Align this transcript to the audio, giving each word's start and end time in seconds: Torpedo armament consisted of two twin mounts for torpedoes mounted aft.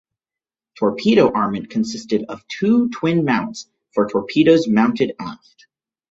Torpedo 0.79 1.31
armament 1.31 1.69
consisted 1.69 2.23
of 2.27 2.43
two 2.47 2.89
twin 2.89 3.23
mounts 3.23 3.69
for 3.93 4.09
torpedoes 4.09 4.67
mounted 4.67 5.13
aft. 5.19 5.67